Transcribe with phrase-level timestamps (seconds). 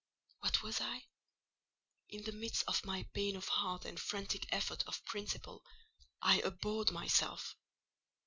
[0.39, 1.05] What was I?
[2.09, 5.63] In the midst of my pain of heart and frantic effort of principle,
[6.23, 7.55] I abhorred myself.